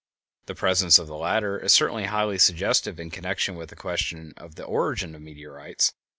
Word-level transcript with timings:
The 0.47 0.55
presence 0.55 0.97
of 0.97 1.05
the 1.05 1.15
latter 1.15 1.59
is 1.59 1.73
certainly 1.73 2.05
highly 2.05 2.39
suggestive 2.39 2.99
in 2.99 3.11
connection 3.11 3.53
with 3.55 3.69
the 3.69 3.75
question 3.75 4.33
of 4.35 4.55
the 4.55 4.63
origin 4.63 5.13
of 5.13 5.21
meteorites. 5.21 5.93